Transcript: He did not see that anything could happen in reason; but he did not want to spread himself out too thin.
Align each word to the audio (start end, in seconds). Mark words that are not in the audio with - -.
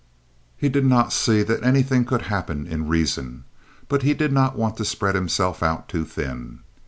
He 0.57 0.67
did 0.67 0.83
not 0.83 1.13
see 1.13 1.43
that 1.43 1.61
anything 1.63 2.05
could 2.05 2.23
happen 2.23 2.65
in 2.65 2.87
reason; 2.87 3.43
but 3.87 4.01
he 4.01 4.15
did 4.15 4.33
not 4.33 4.57
want 4.57 4.75
to 4.77 4.83
spread 4.83 5.13
himself 5.13 5.61
out 5.61 5.87
too 5.87 6.05
thin. 6.05 6.61